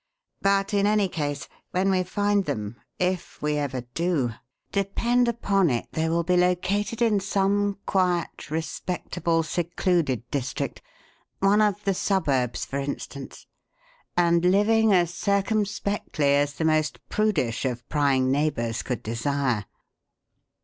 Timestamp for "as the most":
16.33-16.97